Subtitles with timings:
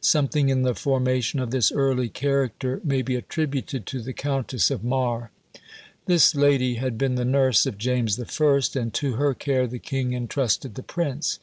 [0.00, 4.82] Something in the formation of this early character may be attributed to the Countess of
[4.82, 5.30] Mar.
[6.06, 10.12] This lady had been the nurse of James I., and to her care the king
[10.12, 11.38] intrusted the prince.